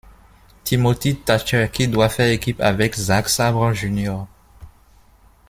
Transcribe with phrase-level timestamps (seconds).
[0.63, 4.25] Timothy Thatcher qui doit faire équipe avec Zack Sabre, Jr.